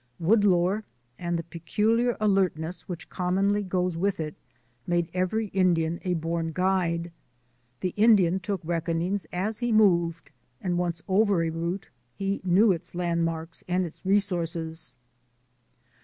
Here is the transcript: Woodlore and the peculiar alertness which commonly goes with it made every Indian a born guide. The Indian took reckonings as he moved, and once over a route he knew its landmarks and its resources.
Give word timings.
Woodlore 0.19 0.81
and 1.19 1.37
the 1.37 1.43
peculiar 1.43 2.17
alertness 2.19 2.89
which 2.89 3.07
commonly 3.07 3.61
goes 3.61 3.95
with 3.95 4.19
it 4.19 4.33
made 4.87 5.11
every 5.13 5.49
Indian 5.49 5.99
a 6.03 6.15
born 6.15 6.53
guide. 6.53 7.11
The 7.81 7.93
Indian 7.95 8.39
took 8.39 8.61
reckonings 8.63 9.25
as 9.31 9.59
he 9.59 9.71
moved, 9.71 10.31
and 10.59 10.79
once 10.79 11.03
over 11.07 11.43
a 11.43 11.51
route 11.51 11.89
he 12.15 12.41
knew 12.43 12.71
its 12.71 12.95
landmarks 12.95 13.63
and 13.67 13.85
its 13.85 14.03
resources. 14.03 14.97